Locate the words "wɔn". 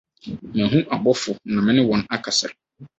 1.89-2.01